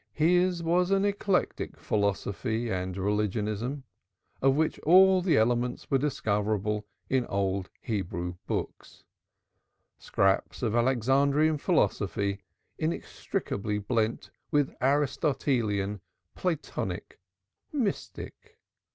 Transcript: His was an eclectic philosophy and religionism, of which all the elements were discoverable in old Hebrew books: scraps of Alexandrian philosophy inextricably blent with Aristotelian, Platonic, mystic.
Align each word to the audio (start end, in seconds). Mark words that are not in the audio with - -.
His 0.13 0.63
was 0.63 0.89
an 0.89 1.05
eclectic 1.05 1.77
philosophy 1.77 2.71
and 2.71 2.97
religionism, 2.97 3.83
of 4.41 4.55
which 4.55 4.79
all 4.79 5.21
the 5.21 5.37
elements 5.37 5.91
were 5.91 5.99
discoverable 5.99 6.87
in 7.07 7.27
old 7.27 7.69
Hebrew 7.81 8.33
books: 8.47 9.03
scraps 9.99 10.63
of 10.63 10.75
Alexandrian 10.75 11.59
philosophy 11.59 12.39
inextricably 12.79 13.77
blent 13.77 14.31
with 14.49 14.73
Aristotelian, 14.81 16.01
Platonic, 16.33 17.19
mystic. 17.71 18.57